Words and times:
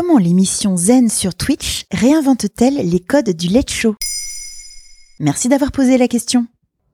Comment 0.00 0.18
l'émission 0.18 0.76
Zen 0.76 1.08
sur 1.08 1.34
Twitch 1.34 1.84
réinvente-t-elle 1.90 2.76
les 2.88 3.00
codes 3.00 3.30
du 3.30 3.48
Late 3.48 3.72
Show? 3.72 3.96
Merci 5.18 5.48
d'avoir 5.48 5.72
posé 5.72 5.98
la 5.98 6.06
question. 6.06 6.46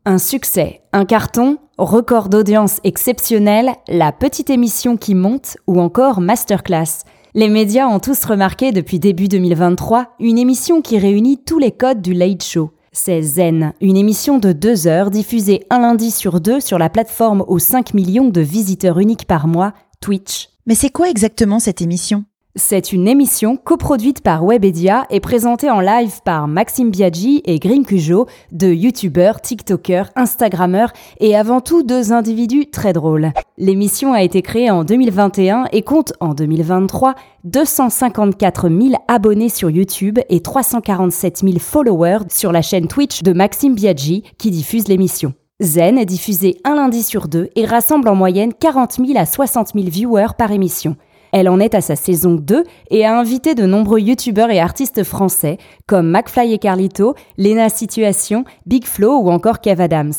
Un 0.06 0.16
succès, 0.16 0.80
un 0.94 1.04
carton, 1.04 1.58
record 1.76 2.30
d'audience 2.30 2.80
exceptionnel, 2.82 3.72
la 3.88 4.10
petite 4.10 4.48
émission 4.48 4.96
qui 4.96 5.14
monte 5.14 5.58
ou 5.66 5.82
encore 5.82 6.22
masterclass. 6.22 7.04
Les 7.34 7.50
médias 7.50 7.88
ont 7.88 8.00
tous 8.00 8.24
remarqué 8.24 8.72
depuis 8.72 8.98
début 8.98 9.28
2023 9.28 10.14
une 10.18 10.38
émission 10.38 10.80
qui 10.80 10.96
réunit 10.96 11.44
tous 11.44 11.58
les 11.58 11.72
codes 11.72 12.00
du 12.00 12.14
late 12.14 12.42
show. 12.42 12.70
C'est 12.92 13.20
Zen, 13.20 13.74
une 13.82 13.98
émission 13.98 14.38
de 14.38 14.52
deux 14.52 14.86
heures 14.86 15.10
diffusée 15.10 15.66
un 15.68 15.80
lundi 15.80 16.10
sur 16.10 16.40
deux 16.40 16.60
sur 16.60 16.78
la 16.78 16.88
plateforme 16.88 17.44
aux 17.48 17.58
5 17.58 17.92
millions 17.92 18.30
de 18.30 18.40
visiteurs 18.40 18.98
uniques 18.98 19.26
par 19.26 19.46
mois, 19.46 19.74
Twitch. 20.00 20.48
Mais 20.64 20.74
c'est 20.74 20.88
quoi 20.88 21.10
exactement 21.10 21.58
cette 21.58 21.82
émission? 21.82 22.24
C'est 22.56 22.92
une 22.92 23.08
émission 23.08 23.56
coproduite 23.56 24.20
par 24.20 24.44
Webedia 24.44 25.06
et 25.10 25.18
présentée 25.18 25.70
en 25.70 25.80
live 25.80 26.20
par 26.24 26.46
Maxime 26.46 26.90
Biaggi 26.90 27.42
et 27.44 27.58
Green 27.58 27.84
Cujo, 27.84 28.26
deux 28.52 28.72
youtubeurs, 28.72 29.40
tiktokers, 29.40 30.10
instagrammeurs 30.14 30.92
et 31.18 31.36
avant 31.36 31.60
tout 31.60 31.82
deux 31.82 32.12
individus 32.12 32.66
très 32.70 32.92
drôles. 32.92 33.32
L'émission 33.58 34.12
a 34.12 34.22
été 34.22 34.40
créée 34.40 34.70
en 34.70 34.84
2021 34.84 35.64
et 35.72 35.82
compte 35.82 36.12
en 36.20 36.32
2023 36.32 37.16
254 37.42 38.68
000 38.68 39.02
abonnés 39.08 39.48
sur 39.48 39.68
YouTube 39.68 40.20
et 40.28 40.40
347 40.40 41.38
000 41.38 41.58
followers 41.58 42.24
sur 42.30 42.52
la 42.52 42.62
chaîne 42.62 42.86
Twitch 42.86 43.22
de 43.22 43.32
Maxime 43.32 43.74
Biaggi 43.74 44.22
qui 44.38 44.52
diffuse 44.52 44.86
l'émission. 44.86 45.34
Zen 45.60 45.98
est 45.98 46.06
diffusée 46.06 46.60
un 46.64 46.76
lundi 46.76 47.02
sur 47.02 47.26
deux 47.26 47.48
et 47.56 47.66
rassemble 47.66 48.08
en 48.08 48.14
moyenne 48.14 48.52
40 48.54 48.94
000 49.04 49.18
à 49.18 49.26
60 49.26 49.72
000 49.74 49.86
viewers 49.88 50.34
par 50.38 50.52
émission. 50.52 50.96
Elle 51.36 51.48
en 51.48 51.58
est 51.58 51.74
à 51.74 51.80
sa 51.80 51.96
saison 51.96 52.36
2 52.36 52.62
et 52.90 53.04
a 53.04 53.18
invité 53.18 53.56
de 53.56 53.66
nombreux 53.66 53.98
youtubeurs 53.98 54.50
et 54.50 54.60
artistes 54.60 55.02
français 55.02 55.58
comme 55.88 56.08
McFly 56.08 56.52
et 56.52 56.58
Carlito, 56.58 57.16
Lena 57.38 57.68
Situation, 57.70 58.44
Big 58.66 58.84
Flo 58.84 59.18
ou 59.18 59.30
encore 59.30 59.60
Kev 59.60 59.82
Adams. 59.82 60.12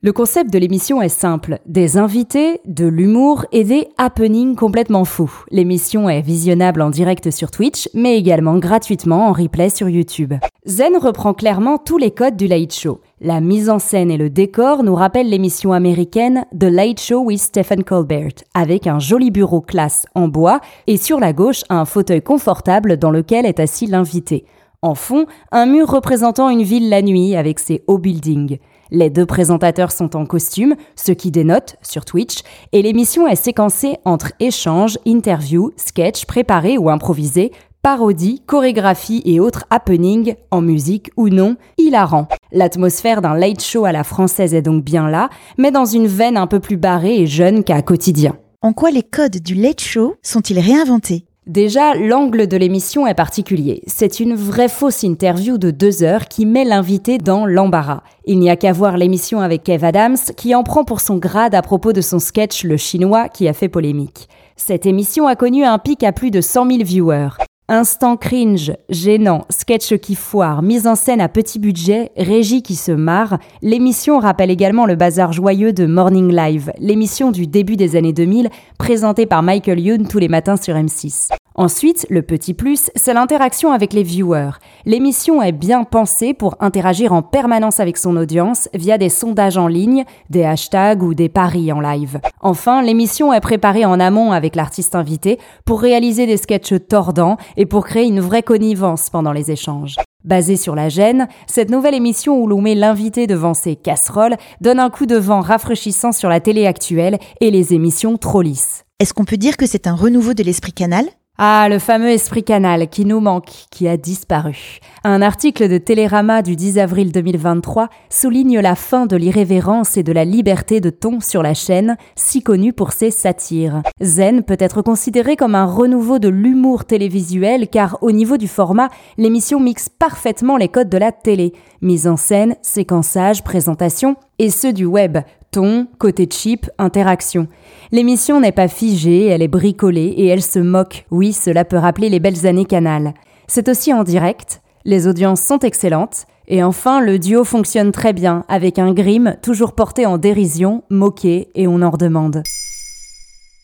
Le 0.00 0.14
concept 0.14 0.50
de 0.50 0.58
l'émission 0.58 1.02
est 1.02 1.10
simple, 1.10 1.58
des 1.66 1.98
invités, 1.98 2.62
de 2.64 2.86
l'humour 2.86 3.44
et 3.52 3.64
des 3.64 3.86
happenings 3.98 4.56
complètement 4.56 5.04
fous. 5.04 5.44
L'émission 5.50 6.08
est 6.08 6.22
visionnable 6.22 6.80
en 6.80 6.88
direct 6.88 7.30
sur 7.30 7.50
Twitch, 7.50 7.90
mais 7.92 8.16
également 8.16 8.58
gratuitement 8.58 9.28
en 9.28 9.32
replay 9.32 9.68
sur 9.68 9.90
YouTube. 9.90 10.32
Zen 10.64 10.96
reprend 10.96 11.34
clairement 11.34 11.76
tous 11.76 11.98
les 11.98 12.10
codes 12.10 12.36
du 12.36 12.46
Late 12.46 12.74
Show. 12.74 13.00
La 13.24 13.40
mise 13.40 13.70
en 13.70 13.78
scène 13.78 14.10
et 14.10 14.16
le 14.16 14.30
décor 14.30 14.82
nous 14.82 14.96
rappellent 14.96 15.30
l'émission 15.30 15.72
américaine 15.72 16.44
The 16.58 16.64
Late 16.64 16.98
Show 16.98 17.20
with 17.20 17.40
Stephen 17.40 17.84
Colbert, 17.84 18.32
avec 18.52 18.88
un 18.88 18.98
joli 18.98 19.30
bureau 19.30 19.60
classe 19.60 20.06
en 20.16 20.26
bois 20.26 20.60
et 20.88 20.96
sur 20.96 21.20
la 21.20 21.32
gauche 21.32 21.62
un 21.68 21.84
fauteuil 21.84 22.20
confortable 22.20 22.96
dans 22.96 23.12
lequel 23.12 23.46
est 23.46 23.60
assis 23.60 23.86
l'invité. 23.86 24.44
En 24.82 24.96
fond, 24.96 25.26
un 25.52 25.66
mur 25.66 25.88
représentant 25.88 26.50
une 26.50 26.64
ville 26.64 26.88
la 26.88 27.00
nuit 27.00 27.36
avec 27.36 27.60
ses 27.60 27.84
hauts 27.86 27.98
buildings. 27.98 28.58
Les 28.90 29.08
deux 29.08 29.24
présentateurs 29.24 29.92
sont 29.92 30.16
en 30.16 30.26
costume, 30.26 30.74
ce 30.96 31.12
qui 31.12 31.30
dénote 31.30 31.76
sur 31.80 32.04
Twitch, 32.04 32.40
et 32.72 32.82
l'émission 32.82 33.28
est 33.28 33.36
séquencée 33.36 33.98
entre 34.04 34.32
échanges, 34.40 34.98
interviews, 35.06 35.70
sketchs 35.76 36.24
préparés 36.24 36.76
ou 36.76 36.90
improvisés, 36.90 37.52
parodies, 37.82 38.42
chorégraphies 38.46 39.22
et 39.24 39.38
autres 39.38 39.64
happenings, 39.70 40.34
en 40.50 40.60
musique 40.60 41.12
ou 41.16 41.28
non, 41.28 41.54
hilarant. 41.78 42.26
L'atmosphère 42.54 43.22
d'un 43.22 43.34
late 43.34 43.62
show 43.62 43.86
à 43.86 43.92
la 43.92 44.04
française 44.04 44.52
est 44.52 44.60
donc 44.60 44.84
bien 44.84 45.08
là, 45.08 45.30
mais 45.56 45.70
dans 45.70 45.86
une 45.86 46.06
veine 46.06 46.36
un 46.36 46.46
peu 46.46 46.60
plus 46.60 46.76
barrée 46.76 47.22
et 47.22 47.26
jeune 47.26 47.64
qu'à 47.64 47.80
quotidien. 47.80 48.36
En 48.60 48.74
quoi 48.74 48.90
les 48.90 49.02
codes 49.02 49.38
du 49.38 49.54
late 49.54 49.80
show 49.80 50.16
sont-ils 50.22 50.60
réinventés? 50.60 51.24
Déjà, 51.46 51.94
l'angle 51.94 52.46
de 52.46 52.56
l'émission 52.58 53.06
est 53.06 53.14
particulier. 53.14 53.82
C'est 53.86 54.20
une 54.20 54.34
vraie 54.34 54.68
fausse 54.68 55.02
interview 55.02 55.56
de 55.56 55.70
deux 55.70 56.02
heures 56.04 56.28
qui 56.28 56.44
met 56.44 56.64
l'invité 56.64 57.16
dans 57.16 57.46
l'embarras. 57.46 58.02
Il 58.26 58.38
n'y 58.38 58.50
a 58.50 58.56
qu'à 58.56 58.72
voir 58.72 58.98
l'émission 58.98 59.40
avec 59.40 59.64
Kev 59.64 59.84
Adams 59.84 60.18
qui 60.36 60.54
en 60.54 60.62
prend 60.62 60.84
pour 60.84 61.00
son 61.00 61.16
grade 61.16 61.54
à 61.54 61.62
propos 61.62 61.94
de 61.94 62.02
son 62.02 62.18
sketch 62.18 62.64
Le 62.64 62.76
Chinois 62.76 63.28
qui 63.28 63.48
a 63.48 63.54
fait 63.54 63.70
polémique. 63.70 64.28
Cette 64.56 64.84
émission 64.84 65.26
a 65.26 65.36
connu 65.36 65.64
un 65.64 65.78
pic 65.78 66.04
à 66.04 66.12
plus 66.12 66.30
de 66.30 66.42
100 66.42 66.70
000 66.70 66.84
viewers. 66.84 67.30
Instant 67.68 68.16
cringe, 68.16 68.72
gênant, 68.90 69.46
sketch 69.48 69.96
qui 69.98 70.16
foire, 70.16 70.62
mise 70.62 70.88
en 70.88 70.96
scène 70.96 71.20
à 71.20 71.28
petit 71.28 71.60
budget, 71.60 72.10
régie 72.16 72.60
qui 72.60 72.74
se 72.74 72.90
marre, 72.90 73.38
l'émission 73.62 74.18
rappelle 74.18 74.50
également 74.50 74.84
le 74.84 74.96
bazar 74.96 75.32
joyeux 75.32 75.72
de 75.72 75.86
Morning 75.86 76.34
Live, 76.34 76.72
l'émission 76.78 77.30
du 77.30 77.46
début 77.46 77.76
des 77.76 77.94
années 77.94 78.12
2000 78.12 78.50
présentée 78.78 79.26
par 79.26 79.44
Michael 79.44 79.78
Youn 79.78 80.08
tous 80.08 80.18
les 80.18 80.28
matins 80.28 80.56
sur 80.56 80.74
M6. 80.74 81.28
Ensuite, 81.54 82.06
le 82.08 82.22
petit 82.22 82.54
plus, 82.54 82.90
c'est 82.94 83.12
l'interaction 83.12 83.72
avec 83.72 83.92
les 83.92 84.02
viewers. 84.02 84.52
L'émission 84.86 85.42
est 85.42 85.52
bien 85.52 85.84
pensée 85.84 86.32
pour 86.32 86.56
interagir 86.60 87.12
en 87.12 87.22
permanence 87.22 87.78
avec 87.78 87.98
son 87.98 88.16
audience 88.16 88.68
via 88.72 88.96
des 88.96 89.10
sondages 89.10 89.58
en 89.58 89.66
ligne, 89.66 90.04
des 90.30 90.44
hashtags 90.44 91.02
ou 91.02 91.14
des 91.14 91.28
paris 91.28 91.70
en 91.72 91.80
live. 91.80 92.20
Enfin, 92.40 92.82
l'émission 92.82 93.32
est 93.32 93.40
préparée 93.40 93.84
en 93.84 94.00
amont 94.00 94.32
avec 94.32 94.56
l'artiste 94.56 94.94
invité 94.94 95.38
pour 95.66 95.82
réaliser 95.82 96.26
des 96.26 96.38
sketchs 96.38 96.74
tordants 96.88 97.36
et 97.56 97.66
pour 97.66 97.84
créer 97.84 98.06
une 98.06 98.20
vraie 98.20 98.42
connivence 98.42 99.10
pendant 99.10 99.32
les 99.32 99.50
échanges. 99.50 99.96
Basée 100.24 100.56
sur 100.56 100.74
la 100.74 100.88
gêne, 100.88 101.26
cette 101.46 101.70
nouvelle 101.70 101.94
émission 101.94 102.40
où 102.40 102.46
l'on 102.46 102.60
met 102.60 102.76
l'invité 102.76 103.26
devant 103.26 103.54
ses 103.54 103.76
casseroles 103.76 104.36
donne 104.60 104.78
un 104.78 104.88
coup 104.88 105.06
de 105.06 105.16
vent 105.16 105.40
rafraîchissant 105.40 106.12
sur 106.12 106.28
la 106.28 106.40
télé 106.40 106.66
actuelle 106.66 107.18
et 107.40 107.50
les 107.50 107.74
émissions 107.74 108.16
trop 108.16 108.40
lisses. 108.40 108.84
Est-ce 109.00 109.12
qu'on 109.14 109.24
peut 109.24 109.36
dire 109.36 109.56
que 109.56 109.66
c'est 109.66 109.88
un 109.88 109.96
renouveau 109.96 110.32
de 110.32 110.44
l'esprit 110.44 110.72
canal? 110.72 111.06
Ah, 111.44 111.68
le 111.68 111.80
fameux 111.80 112.10
esprit 112.10 112.44
canal 112.44 112.88
qui 112.88 113.04
nous 113.04 113.18
manque, 113.18 113.50
qui 113.72 113.88
a 113.88 113.96
disparu. 113.96 114.78
Un 115.02 115.20
article 115.22 115.68
de 115.68 115.76
Télérama 115.76 116.40
du 116.40 116.54
10 116.54 116.78
avril 116.78 117.10
2023 117.10 117.88
souligne 118.10 118.60
la 118.60 118.76
fin 118.76 119.06
de 119.06 119.16
l'irrévérence 119.16 119.96
et 119.96 120.04
de 120.04 120.12
la 120.12 120.24
liberté 120.24 120.80
de 120.80 120.88
ton 120.88 121.18
sur 121.18 121.42
la 121.42 121.52
chaîne, 121.52 121.96
si 122.14 122.44
connue 122.44 122.72
pour 122.72 122.92
ses 122.92 123.10
satires. 123.10 123.82
Zen 124.00 124.44
peut 124.44 124.56
être 124.60 124.82
considéré 124.82 125.34
comme 125.34 125.56
un 125.56 125.66
renouveau 125.66 126.20
de 126.20 126.28
l'humour 126.28 126.84
télévisuel 126.84 127.66
car 127.66 127.98
au 128.02 128.12
niveau 128.12 128.36
du 128.36 128.46
format, 128.46 128.90
l'émission 129.18 129.58
mixe 129.58 129.88
parfaitement 129.88 130.56
les 130.56 130.68
codes 130.68 130.90
de 130.90 130.98
la 130.98 131.10
télé. 131.10 131.54
Mise 131.80 132.06
en 132.06 132.16
scène, 132.16 132.54
séquençage, 132.62 133.42
présentation 133.42 134.14
et 134.38 134.50
ceux 134.50 134.72
du 134.72 134.84
web, 134.84 135.18
ton, 135.52 135.86
côté 135.98 136.26
chip, 136.28 136.68
interaction. 136.78 137.46
L'émission 137.92 138.40
n'est 138.40 138.52
pas 138.52 138.68
figée, 138.68 139.26
elle 139.26 139.42
est 139.42 139.48
bricolée 139.48 140.14
et 140.16 140.26
elle 140.26 140.42
se 140.42 140.58
moque. 140.58 141.06
Oui, 141.10 141.32
cela 141.32 141.64
peut 141.64 141.76
rappeler 141.76 142.08
les 142.08 142.18
belles 142.18 142.46
années 142.46 142.64
Canal. 142.64 143.14
C'est 143.46 143.68
aussi 143.68 143.92
en 143.92 144.02
direct, 144.02 144.62
les 144.84 145.06
audiences 145.06 145.42
sont 145.42 145.60
excellentes, 145.60 146.26
et 146.48 146.64
enfin 146.64 147.00
le 147.00 147.18
duo 147.18 147.44
fonctionne 147.44 147.92
très 147.92 148.12
bien, 148.12 148.44
avec 148.48 148.78
un 148.78 148.92
grim 148.92 149.36
toujours 149.42 149.74
porté 149.74 150.06
en 150.06 150.18
dérision, 150.18 150.82
moqué, 150.90 151.50
et 151.54 151.68
on 151.68 151.82
en 151.82 151.90
redemande. 151.90 152.42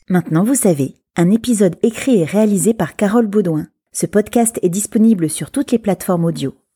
Maintenant 0.09 0.45
vous 0.45 0.55
savez, 0.55 0.95
un 1.17 1.31
épisode 1.31 1.77
écrit 1.83 2.21
et 2.21 2.25
réalisé 2.25 2.75
par 2.75 2.97
Carole 2.97 3.27
Baudouin. 3.27 3.67
Ce 3.93 4.07
podcast 4.07 4.61
est 4.63 4.69
disponible 4.69 5.29
sur 5.29 5.51
toutes 5.51 5.73
les 5.73 5.79
plateformes 5.79 6.27
audio. 6.27 6.55